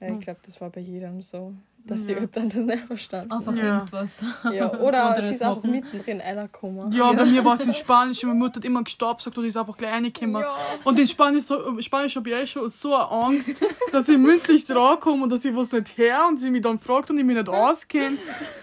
Ja, 0.00 0.08
ich 0.08 0.20
glaube, 0.20 0.38
das 0.46 0.60
war 0.60 0.70
bei 0.70 0.80
jedem 0.82 1.20
so, 1.20 1.52
dass 1.84 2.06
die 2.06 2.12
Ja. 2.12 2.18
Eltern 2.18 2.48
das 2.48 2.62
nicht 2.62 2.84
verstanden 2.86 3.32
einfach 3.32 3.52
Ja. 3.56 3.64
irgendwas. 3.78 4.22
Ja, 4.52 4.72
oder 4.78 5.16
sie 5.26 5.34
ist 5.34 5.42
einfach 5.42 5.56
machen. 5.64 5.70
mittendrin 5.72 6.20
reingekommen. 6.20 6.92
Ja, 6.92 7.12
bei 7.12 7.24
mir 7.24 7.44
war 7.44 7.56
es 7.56 7.66
in 7.66 7.74
Spanisch 7.74 8.22
und 8.22 8.28
meine 8.30 8.38
Mutter 8.38 8.56
hat 8.60 8.64
immer 8.64 8.84
gestaubsaugt 8.84 9.36
und 9.36 9.44
ist 9.46 9.56
einfach 9.56 9.76
gleich 9.76 9.92
reingekommen. 9.94 10.40
Ja. 10.42 10.54
Und 10.84 10.98
in 11.00 11.08
Spanisch, 11.08 11.44
so, 11.46 11.80
Spanisch 11.82 12.14
habe 12.14 12.30
ich 12.30 12.36
eh 12.36 12.46
schon 12.46 12.68
so 12.68 12.94
eine 12.94 13.10
Angst, 13.10 13.60
dass 13.90 14.08
ich 14.08 14.16
mündlich 14.16 14.64
drankomme 14.64 15.24
und 15.24 15.30
dass 15.30 15.44
ich 15.44 15.54
was 15.56 15.72
nicht 15.72 15.98
her 15.98 16.24
und 16.28 16.38
sie 16.38 16.50
mich 16.50 16.62
dann 16.62 16.78
fragt 16.78 17.10
und 17.10 17.18
ich 17.18 17.24
mich 17.24 17.36
nicht 17.36 17.48
auskenne. 17.48 18.16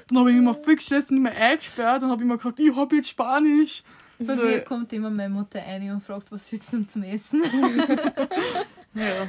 Dann 0.07 0.17
habe 0.17 0.31
ich 0.31 0.37
immer 0.37 0.53
viel 0.55 0.77
gestresst 0.77 1.11
und 1.11 1.17
immer 1.17 1.31
eingesperrt 1.31 2.03
und 2.03 2.09
habe 2.09 2.23
immer 2.23 2.37
gesagt, 2.37 2.57
ich 2.61 2.73
habe 2.73 2.95
jetzt 2.95 3.09
Spanisch. 3.09 3.83
Bei 4.25 4.33
Also, 4.33 4.45
mir 4.45 4.61
kommt 4.61 4.93
immer 4.93 5.09
meine 5.09 5.33
Mutter 5.33 5.59
rein 5.59 5.89
und 5.91 6.01
fragt, 6.01 6.31
was 6.31 6.51
willst 6.51 6.71
du 6.73 6.85
zum 6.87 7.03
Essen? 7.03 7.43
ja. 8.93 9.27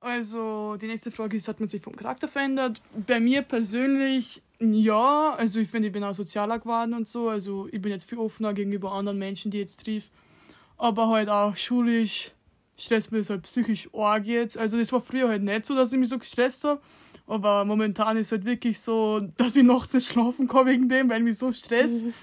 Also, 0.00 0.76
die 0.76 0.86
nächste 0.86 1.10
Frage 1.10 1.36
ist, 1.36 1.48
hat 1.48 1.60
man 1.60 1.68
sich 1.68 1.82
vom 1.82 1.96
Charakter 1.96 2.28
verändert? 2.28 2.82
Bei 3.06 3.20
mir 3.20 3.42
persönlich, 3.42 4.42
ja. 4.60 5.34
Also, 5.34 5.60
ich 5.60 5.70
finde, 5.70 5.88
ich 5.88 5.92
bin 5.94 6.04
auch 6.04 6.12
sozialer 6.14 6.58
geworden 6.58 6.92
und 6.94 7.08
so. 7.08 7.28
Also, 7.30 7.68
ich 7.72 7.80
bin 7.80 7.90
jetzt 7.90 8.08
viel 8.08 8.18
offener 8.18 8.52
gegenüber 8.52 8.92
anderen 8.92 9.18
Menschen, 9.18 9.50
die 9.50 9.58
ich 9.58 9.62
jetzt 9.62 9.84
triff. 9.84 10.04
Aber 10.76 11.08
halt 11.08 11.28
auch 11.28 11.56
schulisch 11.56 12.32
stresst 12.76 13.12
mich 13.12 13.20
das 13.20 13.30
halt 13.30 13.42
psychisch 13.42 13.88
arg 13.94 14.26
jetzt. 14.26 14.58
Also, 14.58 14.76
das 14.76 14.92
war 14.92 15.00
früher 15.00 15.28
halt 15.28 15.42
nicht 15.42 15.64
so, 15.64 15.74
dass 15.74 15.92
ich 15.92 15.98
mich 15.98 16.08
so 16.08 16.18
gestresst 16.18 16.64
habe. 16.64 16.80
Aber 17.26 17.64
momentan 17.64 18.18
ist 18.18 18.30
halt 18.32 18.44
wirklich 18.44 18.78
so, 18.80 19.20
dass 19.38 19.56
ich 19.56 19.64
nachts 19.64 19.94
nicht 19.94 20.06
schlafen 20.06 20.46
kann 20.46 20.66
wegen 20.66 20.88
dem, 20.88 21.08
weil 21.08 21.22
mich 21.22 21.38
so 21.38 21.52
stresst. 21.52 22.04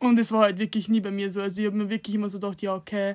Und 0.00 0.18
es 0.18 0.32
war 0.32 0.42
halt 0.42 0.58
wirklich 0.58 0.88
nie 0.88 1.00
bei 1.00 1.12
mir 1.12 1.30
so. 1.30 1.40
Also, 1.40 1.60
ich 1.60 1.66
habe 1.66 1.76
mir 1.76 1.88
wirklich 1.88 2.16
immer 2.16 2.28
so 2.28 2.40
gedacht, 2.40 2.60
ja, 2.62 2.74
okay, 2.74 3.14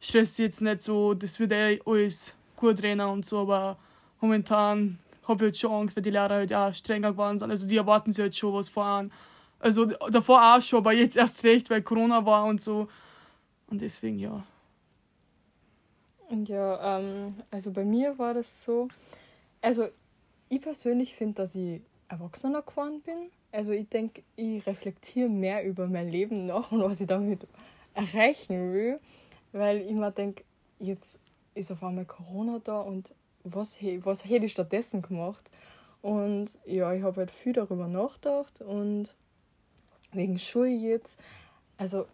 stress 0.00 0.36
jetzt 0.38 0.60
nicht 0.60 0.82
so, 0.82 1.14
das 1.14 1.40
wird 1.40 1.52
eh 1.52 1.80
alles 1.86 2.34
gut 2.56 2.82
rennen 2.82 3.08
und 3.08 3.24
so, 3.24 3.40
aber 3.40 3.78
momentan 4.20 4.98
habe 5.26 5.44
ich 5.44 5.48
halt 5.48 5.56
schon 5.56 5.72
Angst, 5.72 5.96
weil 5.96 6.02
die 6.02 6.10
Lehrer 6.10 6.34
halt 6.34 6.52
auch 6.52 6.72
strenger 6.72 7.12
geworden 7.12 7.38
sind. 7.38 7.50
Also 7.50 7.66
die 7.66 7.76
erwarten 7.76 8.12
sich 8.12 8.22
halt 8.22 8.36
schon 8.36 8.52
was 8.52 8.68
voran. 8.68 9.10
Also 9.58 9.86
davor 9.86 10.40
auch 10.42 10.60
schon, 10.60 10.78
aber 10.80 10.92
jetzt 10.92 11.16
erst 11.16 11.42
recht, 11.44 11.70
weil 11.70 11.82
Corona 11.82 12.24
war 12.24 12.44
und 12.44 12.62
so. 12.62 12.88
Und 13.68 13.80
deswegen 13.80 14.18
ja. 14.18 14.44
Ja, 16.46 16.98
ähm, 16.98 17.28
also 17.50 17.70
bei 17.70 17.84
mir 17.84 18.18
war 18.18 18.34
das 18.34 18.64
so. 18.64 18.88
Also 19.62 19.88
ich 20.48 20.60
persönlich 20.60 21.14
finde, 21.14 21.34
dass 21.34 21.54
ich 21.54 21.80
erwachsener 22.14 22.62
geworden 22.62 23.00
bin. 23.02 23.30
Also 23.52 23.72
ich 23.72 23.88
denke, 23.88 24.22
ich 24.36 24.66
reflektiere 24.66 25.28
mehr 25.28 25.64
über 25.64 25.86
mein 25.86 26.08
Leben 26.08 26.46
nach 26.46 26.72
und 26.72 26.82
was 26.82 27.00
ich 27.00 27.06
damit 27.06 27.46
erreichen 27.94 28.72
will. 28.72 29.00
Weil 29.52 29.82
ich 29.82 29.92
mir 29.92 30.10
denke, 30.10 30.44
jetzt 30.78 31.20
ist 31.54 31.70
auf 31.70 31.82
einmal 31.82 32.04
Corona 32.04 32.60
da 32.62 32.80
und 32.80 33.14
was, 33.44 33.78
was 33.80 34.24
hätte 34.24 34.46
ich 34.46 34.52
stattdessen 34.52 35.02
gemacht? 35.02 35.50
Und 36.02 36.58
ja, 36.66 36.92
ich 36.92 37.02
habe 37.02 37.16
halt 37.18 37.30
viel 37.30 37.52
darüber 37.52 37.88
nachgedacht 37.88 38.60
und 38.60 39.14
wegen 40.12 40.38
Schule 40.38 40.68
jetzt, 40.68 41.18
also 41.76 42.06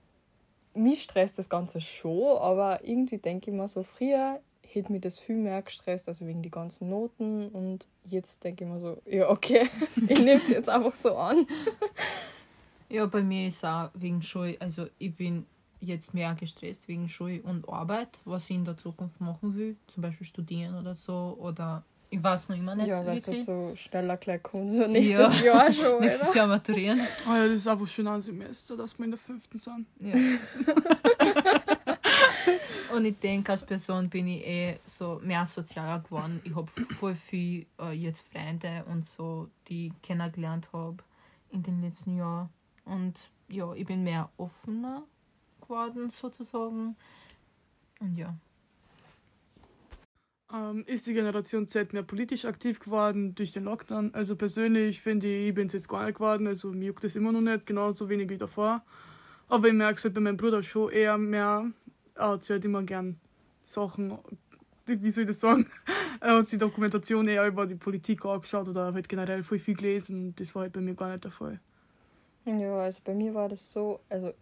mich 0.74 1.02
stresst 1.02 1.38
das 1.38 1.48
Ganze 1.48 1.80
schon, 1.80 2.38
aber 2.38 2.84
irgendwie 2.84 3.18
denke 3.18 3.50
ich 3.50 3.56
mir 3.56 3.68
so, 3.68 3.82
früher 3.82 4.40
hätte 4.74 4.92
mich 4.92 5.02
das 5.02 5.18
viel 5.18 5.36
mehr 5.36 5.62
gestresst, 5.62 6.08
also 6.08 6.26
wegen 6.26 6.42
die 6.42 6.50
ganzen 6.50 6.88
Noten 6.88 7.48
und 7.48 7.86
jetzt 8.04 8.44
denke 8.44 8.64
ich 8.64 8.70
mir 8.70 8.80
so, 8.80 9.00
ja 9.06 9.28
okay, 9.28 9.68
ich 10.08 10.18
nehme 10.18 10.40
es 10.40 10.48
jetzt 10.48 10.68
einfach 10.68 10.94
so 10.94 11.16
an. 11.16 11.46
Ja, 12.92 13.06
bei 13.06 13.22
mir 13.22 13.46
ist 13.46 13.64
auch 13.64 13.88
wegen 13.94 14.20
Schule, 14.20 14.56
also 14.58 14.88
ich 14.98 15.14
bin 15.14 15.46
jetzt 15.80 16.12
mehr 16.12 16.34
gestresst 16.34 16.88
wegen 16.88 17.08
Schule 17.08 17.40
und 17.42 17.68
Arbeit, 17.68 18.18
was 18.24 18.50
ich 18.50 18.56
in 18.56 18.64
der 18.64 18.76
Zukunft 18.76 19.20
machen 19.20 19.54
will, 19.54 19.76
zum 19.86 20.02
Beispiel 20.02 20.26
studieren 20.26 20.74
oder 20.74 20.96
so 20.96 21.36
oder 21.38 21.84
ich 22.12 22.22
weiß 22.22 22.48
noch 22.48 22.56
immer 22.56 22.74
nicht. 22.74 22.88
Ja, 22.88 23.06
weil 23.06 23.16
es 23.16 23.28
halt 23.28 23.40
so 23.40 23.70
schneller 23.76 24.16
gleich 24.16 24.42
kommt, 24.42 24.72
so 24.72 24.86
nächstes 24.88 25.40
ja. 25.40 25.46
Jahr 25.46 25.72
schon. 25.72 26.00
nächstes 26.00 26.34
Jahr 26.34 26.48
maturieren. 26.48 27.00
Oh 27.28 27.34
ja, 27.34 27.46
das 27.46 27.58
ist 27.58 27.68
einfach 27.68 27.86
schon 27.86 28.08
ein 28.08 28.20
Semester, 28.20 28.76
dass 28.76 28.98
wir 28.98 29.04
in 29.04 29.12
der 29.12 29.20
fünften 29.20 29.58
sind. 29.58 29.86
Ja. 30.00 30.12
Und 32.92 33.04
ich 33.04 33.18
denke, 33.18 33.52
als 33.52 33.64
Person 33.64 34.08
bin 34.08 34.26
ich 34.26 34.46
eh 34.46 34.78
so 34.84 35.20
mehr 35.22 35.46
sozialer 35.46 36.00
geworden. 36.00 36.40
Ich 36.44 36.54
habe 36.54 36.70
voll 36.70 37.14
viel 37.14 37.66
äh, 37.80 37.92
jetzt 37.92 38.26
Freunde 38.30 38.84
und 38.86 39.06
so, 39.06 39.48
die 39.68 39.88
ich 39.88 40.02
kennengelernt 40.02 40.68
habe 40.72 40.98
in 41.50 41.62
den 41.62 41.80
letzten 41.80 42.16
Jahren. 42.16 42.48
Und 42.84 43.30
ja, 43.48 43.72
ich 43.74 43.86
bin 43.86 44.02
mehr 44.02 44.30
offener 44.36 45.04
geworden, 45.60 46.10
sozusagen. 46.10 46.96
Und 48.00 48.16
ja. 48.16 48.34
Ähm, 50.52 50.84
ist 50.86 51.06
die 51.06 51.14
Generation 51.14 51.68
Z 51.68 51.92
mehr 51.92 52.02
politisch 52.02 52.44
aktiv 52.44 52.80
geworden 52.80 53.34
durch 53.36 53.52
den 53.52 53.64
Lockdown? 53.64 54.14
Also 54.14 54.34
persönlich 54.34 55.00
finde 55.00 55.28
ich, 55.28 55.48
ich 55.48 55.54
bin 55.54 55.68
es 55.68 55.74
jetzt 55.74 55.88
gar 55.88 56.04
nicht 56.04 56.16
geworden, 56.16 56.46
also 56.48 56.72
mir 56.72 56.86
juckt 56.86 57.04
das 57.04 57.14
immer 57.14 57.30
noch 57.30 57.40
nicht, 57.40 57.66
genauso 57.66 58.08
wenig 58.08 58.28
wie 58.28 58.38
davor. 58.38 58.82
Aber 59.48 59.68
ich 59.68 59.74
merke 59.74 59.98
es 59.98 60.04
halt 60.04 60.14
bei 60.14 60.20
meinem 60.20 60.36
Bruder 60.36 60.62
schon 60.62 60.90
eher 60.90 61.18
mehr, 61.18 61.70
er 62.20 62.28
hat 62.30 62.48
halt 62.48 62.64
immer 62.64 62.82
gern 62.82 63.18
Sachen, 63.64 64.18
wie 64.86 65.10
soll 65.10 65.22
ich 65.22 65.28
das 65.28 65.40
sagen, 65.40 65.66
er 66.20 66.38
hat 66.38 66.46
sich 66.46 66.58
Dokumentation 66.58 67.26
eher 67.28 67.46
über 67.46 67.66
die 67.66 67.74
Politik 67.74 68.24
angeschaut 68.24 68.68
oder 68.68 68.92
halt 68.92 69.08
generell 69.08 69.42
voll 69.42 69.58
viel 69.58 69.74
gelesen 69.74 70.34
das 70.36 70.54
war 70.54 70.62
halt 70.62 70.72
bei 70.72 70.80
mir 70.80 70.94
gar 70.94 71.10
nicht 71.10 71.24
der 71.24 71.30
Fall. 71.30 71.60
Ja, 72.44 72.76
also 72.76 73.00
bei 73.04 73.14
mir 73.14 73.34
war 73.34 73.48
das 73.48 73.72
so, 73.72 74.00
also 74.08 74.32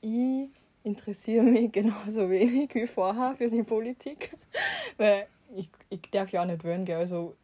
ich 0.00 0.48
interessiere 0.82 1.44
mich 1.44 1.72
genauso 1.72 2.30
wenig 2.30 2.74
wie 2.74 2.86
vorher 2.86 3.34
für 3.36 3.50
die 3.50 3.62
Politik. 3.62 4.36
Weil 4.96 5.26
ich, 5.56 5.70
ich 5.88 6.02
darf 6.10 6.30
ja 6.30 6.42
auch 6.42 6.46
nicht 6.46 6.64
wählen, 6.64 6.84
gell? 6.84 6.98
also 6.98 7.34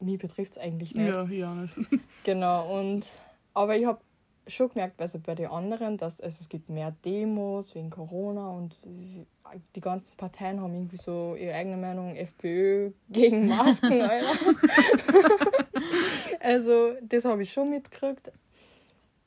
mich 0.00 0.18
betrifft 0.18 0.52
es 0.52 0.58
eigentlich 0.58 0.94
nicht. 0.94 1.14
Ja, 1.14 1.24
ja 1.24 1.54
nicht. 1.54 1.74
genau, 2.24 2.78
und 2.78 3.06
aber 3.54 3.76
ich 3.76 3.86
habe 3.86 4.00
schon 4.48 4.68
gemerkt, 4.70 5.00
also 5.00 5.18
bei 5.18 5.34
den 5.34 5.48
anderen, 5.48 5.96
dass 5.96 6.20
also 6.20 6.38
es 6.40 6.48
gibt 6.48 6.68
mehr 6.68 6.94
Demos 7.04 7.74
wegen 7.74 7.90
Corona 7.90 8.50
und 8.50 8.78
die 9.74 9.80
ganzen 9.80 10.16
Parteien 10.16 10.60
haben 10.60 10.74
irgendwie 10.74 10.96
so 10.96 11.36
ihre 11.38 11.54
eigene 11.54 11.76
Meinung, 11.76 12.16
FPÖ 12.16 12.90
gegen 13.10 13.48
Masken, 13.48 14.02
Alter. 14.02 14.36
also 16.40 16.94
das 17.02 17.24
habe 17.24 17.42
ich 17.42 17.52
schon 17.52 17.70
mitgekriegt. 17.70 18.32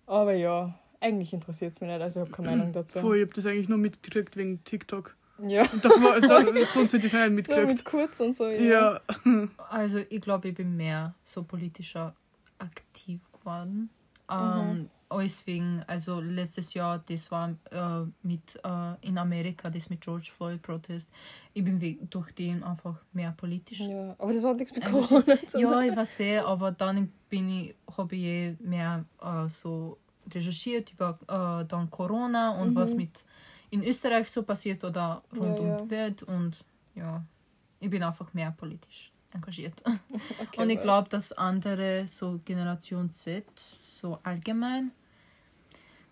Aber 0.06 0.34
ja, 0.34 0.78
eigentlich 1.00 1.34
interessiert 1.34 1.74
es 1.74 1.82
mich 1.82 1.90
nicht, 1.90 2.02
also 2.02 2.22
ich 2.22 2.26
habe 2.28 2.36
keine 2.36 2.58
Meinung 2.58 2.74
dazu. 2.74 3.00
Voll, 3.00 3.18
ich 3.18 3.24
habe 3.24 3.34
das 3.34 3.46
eigentlich 3.46 3.70
nur 3.70 3.78
mitgekriegt 3.78 4.36
wegen 4.38 4.64
TikTok. 4.64 5.16
Ja. 5.40 5.64
Und 5.72 5.84
davor, 5.84 6.20
da, 6.20 6.44
sonst 6.66 6.94
hätte 6.94 7.08
ich 7.08 7.14
es 7.14 7.14
nicht 7.14 7.32
mitgekriegt. 7.32 7.68
So 7.68 7.76
mit 7.76 7.86
kurz 7.86 8.20
und 8.20 8.36
so, 8.36 8.48
ja. 8.48 9.02
ja. 9.26 9.48
Also 9.70 10.00
ich 10.10 10.22
glaube, 10.22 10.50
ich 10.50 10.56
bin 10.56 10.76
mehr 10.76 11.16
so 11.24 11.44
politischer 11.44 12.16
aktiv 12.60 13.32
geworden. 13.32 13.90
Mhm. 14.32 14.70
Ähm, 14.70 14.90
alles 15.10 15.46
wegen, 15.46 15.84
also 15.88 16.22
letztes 16.22 16.74
Jahr, 16.74 17.04
das 17.06 17.30
war 17.32 17.50
äh, 17.50 18.08
mit 18.24 18.60
äh, 18.64 19.08
in 19.08 19.18
Amerika, 19.18 19.70
das 19.70 19.90
mit 19.90 20.02
George 20.02 20.32
Floyd 20.36 20.62
Protest. 20.62 21.10
Ich 21.54 21.64
bin 21.64 22.08
durch 22.10 22.32
den 22.34 22.64
einfach 22.64 22.96
mehr 23.12 23.34
politisch. 23.36 23.82
Ja, 23.82 24.16
aber 24.18 24.32
das 24.32 24.46
hat 24.46 24.58
nichts 24.58 24.74
mit 24.74 24.86
also, 24.86 25.02
Corona 25.02 25.38
zu 25.48 25.60
tun. 25.60 25.62
Ja, 25.62 25.82
ich 25.82 25.96
weiß 25.96 26.20
eh, 26.22 26.40
aber 26.40 26.72
dann 26.72 27.12
bin 27.30 27.50
ich, 27.50 27.76
habe 27.98 28.16
ich 28.16 28.24
eh 28.24 28.56
mehr 28.62 29.06
äh, 29.22 29.50
so 29.50 29.98
recherchiert 30.34 30.92
über 30.94 31.20
äh, 31.28 31.66
dann 31.68 31.90
Corona 31.90 32.52
und 32.62 32.72
mhm. 32.72 32.76
was 32.76 32.94
mit 32.94 33.26
in 33.70 33.84
Österreich 33.84 34.30
so 34.30 34.44
passiert 34.44 34.84
oder 34.84 35.24
rund 35.36 35.60
ja, 35.60 35.64
um 35.64 35.78
die 35.84 35.90
Welt 35.90 36.24
und 36.24 36.58
ja, 36.96 37.24
ich 37.80 37.90
bin 37.90 38.04
einfach 38.04 38.34
mehr 38.34 38.52
politisch 38.52 39.12
engagiert. 39.34 39.82
Okay, 40.40 40.62
und 40.62 40.70
ich 40.70 40.82
glaube, 40.82 41.08
dass 41.10 41.32
andere, 41.34 42.06
so 42.08 42.40
Generation 42.44 43.10
Z, 43.12 43.46
so 43.84 44.20
allgemein, 44.24 44.92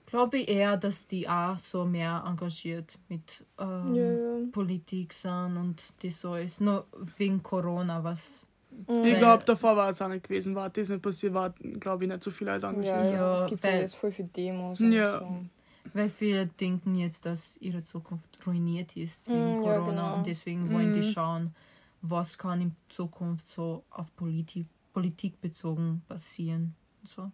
glaube 0.05 0.39
ich 0.39 0.49
eher, 0.49 0.77
dass 0.77 1.07
die 1.07 1.27
auch 1.27 1.57
so 1.57 1.85
mehr 1.85 2.23
engagiert 2.25 2.97
mit 3.09 3.43
ähm, 3.59 3.95
ja, 3.95 4.51
Politik 4.51 5.13
sind 5.13 5.57
und 5.57 5.83
das 6.01 6.21
so 6.21 6.35
ist. 6.35 6.61
Nur 6.61 6.87
wegen 7.17 7.43
Corona, 7.43 8.03
was 8.03 8.47
Mhm. 8.87 9.05
Ich 9.05 9.17
glaube, 9.17 9.43
davor 9.45 9.75
war 9.75 9.89
es 9.89 10.01
auch 10.01 10.07
nicht 10.07 10.23
gewesen. 10.23 10.55
War 10.55 10.69
das 10.69 10.89
nicht 10.89 11.01
passiert, 11.01 11.33
war, 11.33 11.49
glaube 11.51 12.03
ich, 12.03 12.09
nicht 12.09 12.23
so 12.23 12.31
viele 12.31 12.53
Leute 12.53 12.67
angeschrieben. 12.67 13.05
Ja, 13.05 13.11
ja, 13.11 13.43
es 13.43 13.49
gibt 13.49 13.63
ja 13.63 13.71
jetzt 13.71 13.95
voll 13.95 14.11
viele 14.11 14.27
Demos. 14.29 14.79
Ja. 14.79 15.19
So. 15.19 15.45
Weil 15.93 16.09
viele 16.09 16.45
denken 16.45 16.95
jetzt, 16.95 17.25
dass 17.25 17.57
ihre 17.57 17.83
Zukunft 17.83 18.37
ruiniert 18.45 18.95
ist 18.95 19.27
wegen 19.27 19.57
mm, 19.57 19.61
Corona 19.61 19.89
genau. 19.89 20.15
und 20.17 20.27
deswegen 20.27 20.71
wollen 20.71 20.93
die 20.93 21.03
schauen, 21.03 21.55
was 22.01 22.37
kann 22.37 22.61
in 22.61 22.75
Zukunft 22.89 23.47
so 23.47 23.83
auf 23.89 24.15
Politik, 24.15 24.67
Politik 24.93 25.39
bezogen 25.41 26.01
passieren. 26.07 26.75
So. 27.05 27.31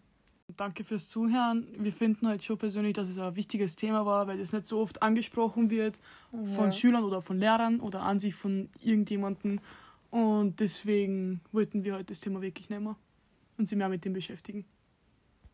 Danke 0.58 0.84
fürs 0.84 1.10
Zuhören. 1.10 1.68
Wir 1.78 1.92
finden 1.92 2.28
halt 2.28 2.44
schon 2.44 2.58
persönlich, 2.58 2.94
dass 2.94 3.10
es 3.10 3.18
ein 3.18 3.36
wichtiges 3.36 3.76
Thema 3.76 4.06
war, 4.06 4.28
weil 4.28 4.40
es 4.40 4.54
nicht 4.54 4.68
so 4.68 4.80
oft 4.80 5.02
angesprochen 5.02 5.70
wird 5.70 6.00
ja. 6.32 6.54
von 6.54 6.72
Schülern 6.72 7.04
oder 7.04 7.22
von 7.22 7.40
Lehrern 7.40 7.80
oder 7.80 8.04
an 8.04 8.20
sich 8.20 8.36
von 8.36 8.70
irgendjemandem. 8.80 9.60
Und 10.12 10.60
deswegen 10.60 11.42
wollten 11.52 11.84
wir 11.84 11.96
heute 11.96 12.06
das 12.06 12.20
Thema 12.20 12.42
wirklich 12.42 12.70
nehmen 12.70 12.96
und 13.58 13.68
sie 13.68 13.76
mehr 13.76 13.90
mit 13.90 14.06
dem 14.06 14.14
beschäftigen. 14.14 14.66